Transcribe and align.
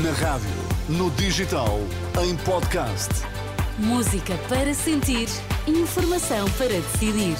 Na 0.00 0.10
rádio, 0.12 0.48
no 0.88 1.10
digital, 1.10 1.78
em 2.24 2.34
podcast. 2.46 3.10
Música 3.76 4.38
para 4.48 4.72
sentir, 4.72 5.28
informação 5.66 6.48
para 6.52 6.68
decidir. 6.68 7.36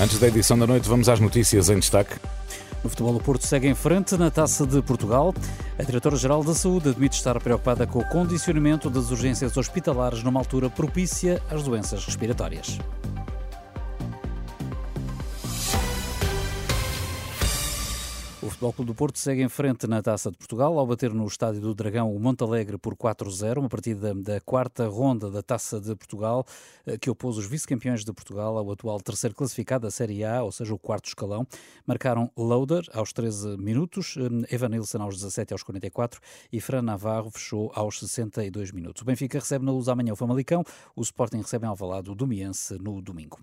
Antes 0.00 0.18
da 0.18 0.26
edição 0.26 0.58
da 0.58 0.66
noite, 0.66 0.88
vamos 0.88 1.08
às 1.08 1.20
notícias 1.20 1.70
em 1.70 1.78
destaque. 1.78 2.16
No 2.82 2.90
futebol, 2.90 3.14
o 3.14 3.20
Porto 3.20 3.46
segue 3.46 3.68
em 3.68 3.74
frente 3.76 4.16
na 4.16 4.28
Taça 4.28 4.66
de 4.66 4.82
Portugal. 4.82 5.32
A 5.78 5.84
Diretora-Geral 5.84 6.42
da 6.42 6.54
Saúde 6.54 6.88
admite 6.88 7.16
estar 7.16 7.38
preocupada 7.38 7.86
com 7.86 8.00
o 8.00 8.08
condicionamento 8.08 8.90
das 8.90 9.12
urgências 9.12 9.56
hospitalares 9.56 10.24
numa 10.24 10.40
altura 10.40 10.68
propícia 10.68 11.40
às 11.48 11.62
doenças 11.62 12.04
respiratórias. 12.04 12.80
O 18.42 18.48
Futebol 18.48 18.72
Clube 18.72 18.90
do 18.90 18.94
Porto 18.94 19.18
segue 19.18 19.42
em 19.42 19.50
frente 19.50 19.86
na 19.86 20.00
Taça 20.00 20.30
de 20.30 20.38
Portugal 20.38 20.78
ao 20.78 20.86
bater 20.86 21.12
no 21.12 21.26
Estádio 21.26 21.60
do 21.60 21.74
Dragão 21.74 22.10
o 22.10 22.18
Montalegre 22.18 22.78
por 22.78 22.96
4-0, 22.96 23.58
uma 23.58 23.68
partida 23.68 24.14
da 24.14 24.40
quarta 24.40 24.88
ronda 24.88 25.30
da 25.30 25.42
Taça 25.42 25.78
de 25.78 25.94
Portugal 25.94 26.46
eh, 26.86 26.96
que 26.96 27.10
opôs 27.10 27.36
os 27.36 27.44
vice-campeões 27.44 28.02
de 28.02 28.10
Portugal 28.14 28.56
ao 28.56 28.72
atual 28.72 28.98
terceiro 28.98 29.36
classificado 29.36 29.82
da 29.82 29.90
Série 29.90 30.24
A, 30.24 30.42
ou 30.42 30.50
seja, 30.50 30.72
o 30.72 30.78
quarto 30.78 31.08
escalão. 31.08 31.46
Marcaram 31.86 32.30
Loader 32.34 32.82
aos 32.94 33.12
13 33.12 33.58
minutos, 33.58 34.16
eh, 34.16 34.54
Evan 34.54 34.70
Nilsson 34.70 35.02
aos 35.02 35.16
17 35.16 35.52
aos 35.52 35.62
44 35.62 36.18
e 36.50 36.62
Fran 36.62 36.80
Navarro 36.80 37.30
fechou 37.30 37.70
aos 37.74 37.98
62 37.98 38.72
minutos. 38.72 39.02
O 39.02 39.04
Benfica 39.04 39.38
recebe 39.38 39.66
na 39.66 39.72
luz 39.72 39.86
amanhã 39.86 40.14
o 40.14 40.16
Famalicão, 40.16 40.64
o 40.96 41.02
Sporting 41.02 41.42
recebe 41.42 41.66
em 41.66 41.68
Alvalade 41.68 42.10
o 42.10 42.14
Domiense 42.14 42.78
no 42.78 43.02
domingo. 43.02 43.38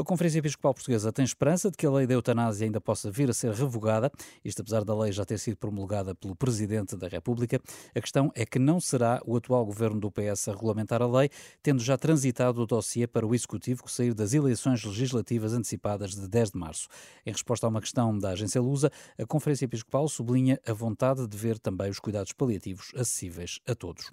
A 0.00 0.04
Conferência 0.04 0.38
Episcopal 0.38 0.72
Portuguesa 0.72 1.12
tem 1.12 1.24
esperança 1.24 1.72
de 1.72 1.76
que 1.76 1.84
a 1.84 1.90
lei 1.90 2.06
da 2.06 2.14
eutanásia 2.14 2.64
ainda 2.64 2.80
possa 2.80 3.10
vir 3.10 3.28
a 3.30 3.34
ser 3.34 3.50
revogada, 3.50 4.12
isto 4.44 4.62
apesar 4.62 4.84
da 4.84 4.96
lei 4.96 5.10
já 5.10 5.24
ter 5.24 5.38
sido 5.38 5.56
promulgada 5.56 6.14
pelo 6.14 6.36
Presidente 6.36 6.96
da 6.96 7.08
República. 7.08 7.60
A 7.92 8.00
questão 8.00 8.30
é 8.36 8.46
que 8.46 8.60
não 8.60 8.78
será 8.78 9.20
o 9.26 9.36
atual 9.36 9.66
governo 9.66 9.98
do 9.98 10.08
PS 10.08 10.46
a 10.46 10.52
regulamentar 10.52 11.02
a 11.02 11.06
lei, 11.08 11.28
tendo 11.64 11.82
já 11.82 11.98
transitado 11.98 12.62
o 12.62 12.66
dossiê 12.66 13.08
para 13.08 13.26
o 13.26 13.34
Executivo 13.34 13.82
que 13.82 13.90
sair 13.90 14.14
das 14.14 14.34
eleições 14.34 14.84
legislativas 14.84 15.52
antecipadas 15.52 16.14
de 16.14 16.28
10 16.28 16.52
de 16.52 16.58
março. 16.58 16.86
Em 17.26 17.32
resposta 17.32 17.66
a 17.66 17.68
uma 17.68 17.80
questão 17.80 18.16
da 18.16 18.30
agência 18.30 18.62
Lusa, 18.62 18.92
a 19.18 19.26
Conferência 19.26 19.64
Episcopal 19.64 20.08
sublinha 20.08 20.60
a 20.64 20.72
vontade 20.72 21.26
de 21.26 21.36
ver 21.36 21.58
também 21.58 21.90
os 21.90 21.98
cuidados 21.98 22.30
paliativos 22.30 22.92
acessíveis 22.94 23.58
a 23.66 23.74
todos. 23.74 24.08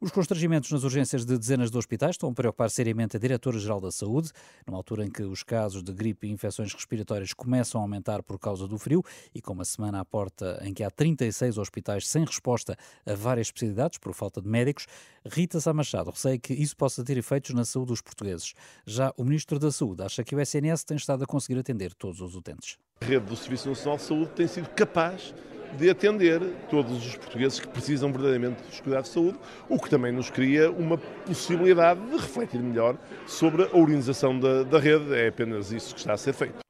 Os 0.00 0.12
constrangimentos 0.12 0.70
nas 0.70 0.84
urgências 0.84 1.26
de 1.26 1.36
dezenas 1.36 1.72
de 1.72 1.76
hospitais 1.76 2.12
estão 2.12 2.30
a 2.30 2.32
preocupar 2.32 2.70
seriamente 2.70 3.16
a 3.16 3.20
Diretora-Geral 3.20 3.80
da 3.80 3.90
Saúde, 3.90 4.30
numa 4.64 4.78
altura 4.78 5.04
em 5.04 5.10
que 5.10 5.24
os 5.24 5.42
casos 5.42 5.82
de 5.82 5.92
gripe 5.92 6.28
e 6.28 6.30
infecções 6.30 6.72
respiratórias 6.72 7.32
começam 7.32 7.80
a 7.80 7.82
aumentar 7.82 8.22
por 8.22 8.38
causa 8.38 8.68
do 8.68 8.78
frio 8.78 9.02
e 9.34 9.42
com 9.42 9.54
uma 9.54 9.64
semana 9.64 9.98
à 9.98 10.04
porta 10.04 10.60
em 10.62 10.72
que 10.72 10.84
há 10.84 10.90
36 10.90 11.58
hospitais 11.58 12.06
sem 12.06 12.24
resposta 12.24 12.76
a 13.04 13.14
várias 13.16 13.48
especialidades 13.48 13.98
por 13.98 14.14
falta 14.14 14.40
de 14.40 14.46
médicos, 14.46 14.86
Rita 15.26 15.58
Sá 15.58 15.74
Machado 15.74 16.12
receia 16.12 16.38
que 16.38 16.54
isso 16.54 16.76
possa 16.76 17.02
ter 17.02 17.18
efeitos 17.18 17.52
na 17.52 17.64
saúde 17.64 17.88
dos 17.88 18.00
portugueses. 18.00 18.54
Já 18.86 19.12
o 19.16 19.24
Ministro 19.24 19.58
da 19.58 19.72
Saúde 19.72 20.04
acha 20.04 20.22
que 20.22 20.32
o 20.32 20.40
SNS 20.40 20.84
tem 20.84 20.96
estado 20.96 21.24
a 21.24 21.26
conseguir 21.26 21.58
atender 21.58 21.92
todos 21.92 22.20
os 22.20 22.36
utentes. 22.36 22.78
A 23.00 23.04
rede 23.04 23.26
do 23.26 23.34
Serviço 23.34 23.68
Nacional 23.68 23.96
de 23.96 24.04
Saúde 24.04 24.30
tem 24.30 24.46
sido 24.46 24.68
capaz 24.68 25.34
de 25.76 25.90
atender 25.90 26.40
todos 26.70 27.06
os 27.06 27.16
portugueses 27.16 27.60
que 27.60 27.68
precisam 27.68 28.10
verdadeiramente 28.12 28.62
dos 28.62 28.80
cuidados 28.80 29.08
de 29.08 29.14
saúde, 29.14 29.38
o 29.68 29.78
que 29.78 29.90
também 29.90 30.12
nos 30.12 30.30
cria 30.30 30.70
uma 30.70 30.98
possibilidade 30.98 32.00
de 32.00 32.16
refletir 32.16 32.60
melhor 32.60 32.96
sobre 33.26 33.64
a 33.64 33.76
organização 33.76 34.38
da, 34.38 34.62
da 34.62 34.78
rede. 34.78 35.14
É 35.14 35.28
apenas 35.28 35.72
isso 35.72 35.94
que 35.94 36.00
está 36.00 36.12
a 36.12 36.16
ser 36.16 36.32
feito. 36.32 36.67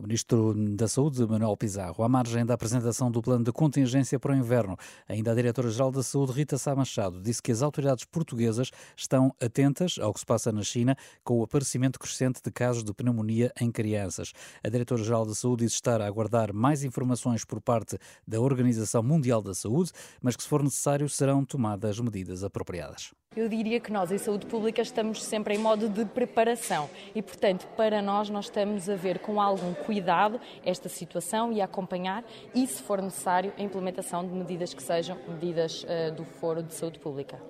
O 0.00 0.02
Ministro 0.02 0.54
da 0.76 0.88
Saúde, 0.88 1.26
Manuel 1.26 1.54
Pizarro, 1.58 2.02
à 2.02 2.08
margem 2.08 2.46
da 2.46 2.54
apresentação 2.54 3.10
do 3.10 3.20
plano 3.20 3.44
de 3.44 3.52
contingência 3.52 4.18
para 4.18 4.32
o 4.32 4.34
inverno, 4.34 4.74
ainda 5.06 5.30
a 5.30 5.34
Diretora-Geral 5.34 5.92
da 5.92 6.02
Saúde, 6.02 6.32
Rita 6.32 6.56
Sá 6.56 6.74
Machado, 6.74 7.20
disse 7.20 7.42
que 7.42 7.52
as 7.52 7.60
autoridades 7.60 8.06
portuguesas 8.06 8.70
estão 8.96 9.30
atentas 9.38 9.98
ao 10.00 10.14
que 10.14 10.20
se 10.20 10.24
passa 10.24 10.50
na 10.50 10.62
China 10.62 10.96
com 11.22 11.38
o 11.38 11.42
aparecimento 11.42 11.98
crescente 11.98 12.40
de 12.42 12.50
casos 12.50 12.82
de 12.82 12.94
pneumonia 12.94 13.52
em 13.60 13.70
crianças. 13.70 14.32
A 14.64 14.70
Diretora-Geral 14.70 15.26
da 15.26 15.34
Saúde 15.34 15.64
diz 15.64 15.74
estar 15.74 16.00
a 16.00 16.06
aguardar 16.06 16.50
mais 16.50 16.82
informações 16.82 17.44
por 17.44 17.60
parte 17.60 17.98
da 18.26 18.40
Organização 18.40 19.02
Mundial 19.02 19.42
da 19.42 19.52
Saúde, 19.52 19.92
mas 20.22 20.34
que, 20.34 20.42
se 20.42 20.48
for 20.48 20.62
necessário, 20.62 21.10
serão 21.10 21.44
tomadas 21.44 22.00
medidas 22.00 22.42
apropriadas. 22.42 23.10
Eu 23.36 23.48
diria 23.48 23.78
que 23.78 23.92
nós, 23.92 24.10
em 24.10 24.18
saúde 24.18 24.44
pública, 24.44 24.82
estamos 24.82 25.22
sempre 25.22 25.54
em 25.54 25.58
modo 25.58 25.88
de 25.88 26.04
preparação 26.04 26.90
e, 27.14 27.22
portanto, 27.22 27.64
para 27.76 28.02
nós, 28.02 28.28
nós 28.28 28.46
estamos 28.46 28.88
a 28.88 28.96
ver 28.96 29.20
com 29.20 29.40
algum 29.40 29.72
cuidado 29.72 30.40
esta 30.66 30.88
situação 30.88 31.52
e 31.52 31.60
a 31.60 31.64
acompanhar 31.64 32.24
e, 32.52 32.66
se 32.66 32.82
for 32.82 33.00
necessário, 33.00 33.52
a 33.56 33.62
implementação 33.62 34.26
de 34.26 34.34
medidas 34.34 34.74
que 34.74 34.82
sejam 34.82 35.16
medidas 35.28 35.84
uh, 35.84 36.12
do 36.12 36.24
Foro 36.24 36.60
de 36.60 36.74
Saúde 36.74 36.98
Pública. 36.98 37.40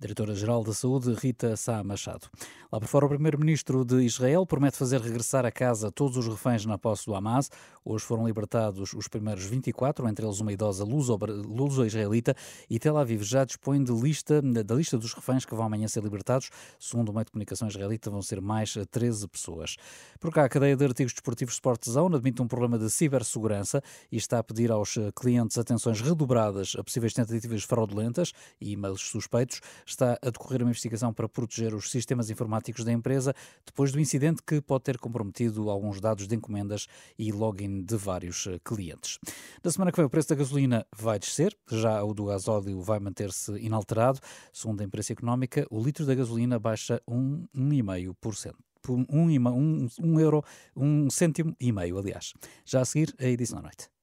Diretora-Geral 0.00 0.64
da 0.64 0.72
Saúde, 0.72 1.12
Rita 1.12 1.54
Sá 1.58 1.84
Machado. 1.84 2.26
Lá 2.72 2.80
por 2.80 2.86
fora, 2.86 3.04
o 3.04 3.08
primeiro-ministro 3.10 3.84
de 3.84 4.00
Israel 4.02 4.46
promete 4.46 4.78
fazer 4.78 4.98
regressar 4.98 5.44
a 5.44 5.50
casa 5.50 5.92
todos 5.92 6.16
os 6.16 6.26
reféns 6.26 6.64
na 6.64 6.78
posse 6.78 7.04
do 7.04 7.14
Hamas. 7.14 7.50
Hoje 7.84 8.02
foram 8.06 8.26
libertados 8.26 8.94
os 8.94 9.08
primeiros 9.08 9.44
24, 9.44 10.08
entre 10.08 10.24
eles 10.24 10.40
uma 10.40 10.54
idosa 10.54 10.84
luso-israelita, 10.84 12.34
e 12.70 12.78
Tel 12.78 12.96
Aviv 12.96 13.22
já 13.22 13.44
dispõe 13.44 13.84
de 13.84 13.92
lista, 13.92 14.40
da 14.40 14.74
lista 14.74 14.96
dos 14.96 15.12
reféns 15.12 15.44
que 15.44 15.54
vão 15.54 15.66
amanhã 15.66 15.86
ser 15.86 16.02
libertados. 16.02 16.48
Segundo 16.78 17.10
o 17.10 17.12
meio 17.12 17.26
de 17.26 17.32
comunicação 17.32 17.68
israelita, 17.68 18.08
vão 18.08 18.22
ser 18.22 18.40
mais 18.40 18.72
13 18.90 19.28
pessoas. 19.28 19.76
Por 20.18 20.32
cá, 20.32 20.46
a 20.46 20.48
cadeia 20.48 20.76
de 20.76 20.84
artigos 20.84 21.12
desportivos 21.12 21.54
Sport 21.54 21.86
Zone 21.90 22.16
admite 22.16 22.40
um 22.40 22.48
problema 22.48 22.78
de 22.78 22.88
cibersegurança 22.88 23.82
e 24.10 24.16
está 24.16 24.38
a 24.38 24.42
pedir 24.42 24.70
aos 24.70 24.96
clientes 25.14 25.58
atenções 25.58 26.00
redobradas 26.00 26.74
a 26.78 26.82
possíveis 26.82 27.12
tentativas 27.12 27.64
fraudulentas 27.64 28.32
e 28.58 28.72
e-mails 28.72 29.02
suspeitos 29.02 29.60
está 29.92 30.18
a 30.22 30.30
decorrer 30.30 30.62
uma 30.62 30.70
investigação 30.70 31.12
para 31.12 31.28
proteger 31.28 31.74
os 31.74 31.90
sistemas 31.90 32.30
informáticos 32.30 32.84
da 32.84 32.92
empresa 32.92 33.34
depois 33.64 33.92
do 33.92 34.00
incidente 34.00 34.42
que 34.42 34.60
pode 34.60 34.84
ter 34.84 34.98
comprometido 34.98 35.70
alguns 35.70 36.00
dados 36.00 36.26
de 36.26 36.34
encomendas 36.34 36.86
e 37.18 37.32
login 37.32 37.82
de 37.82 37.96
vários 37.96 38.46
eh, 38.46 38.58
clientes. 38.64 39.18
Na 39.62 39.70
semana 39.70 39.90
que 39.90 39.96
vem, 39.96 40.06
o 40.06 40.10
preço 40.10 40.28
da 40.28 40.34
gasolina 40.34 40.86
vai 40.96 41.18
descer, 41.18 41.56
já 41.70 42.02
o 42.02 42.14
do 42.14 42.26
gasóleo 42.26 42.80
vai 42.80 42.98
manter-se 42.98 43.52
inalterado. 43.58 44.20
Segundo 44.52 44.80
a 44.80 44.84
imprensa 44.84 45.12
económica, 45.12 45.66
o 45.70 45.82
litro 45.82 46.06
da 46.06 46.14
gasolina 46.14 46.58
baixa 46.58 47.00
1,5%. 47.08 48.54
Por 48.82 48.92
um, 48.96 49.06
um, 49.10 49.88
um 50.02 50.20
euro, 50.20 50.42
um 50.74 51.10
cêntimo 51.10 51.54
e 51.60 51.70
meio, 51.70 51.98
aliás. 51.98 52.32
Já 52.64 52.80
a 52.80 52.84
seguir, 52.84 53.14
a 53.18 53.26
edição 53.26 53.56
da 53.56 53.64
noite. 53.64 53.99